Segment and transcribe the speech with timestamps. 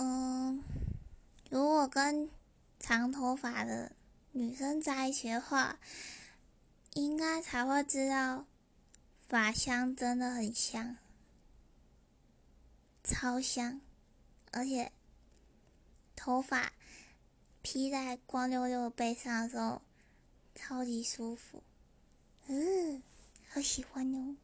[0.00, 0.62] 嗯，
[1.50, 2.30] 如果跟
[2.78, 3.90] 长头发的
[4.30, 5.80] 女生在一起的话，
[6.94, 8.46] 应该才会知道
[9.26, 10.96] 发香真的很香，
[13.02, 13.80] 超香，
[14.52, 14.92] 而且
[16.14, 16.72] 头发
[17.60, 19.82] 披在光溜溜的背上的时候，
[20.54, 21.64] 超级舒服。
[22.46, 23.02] 嗯，
[23.50, 24.36] 好喜欢哦。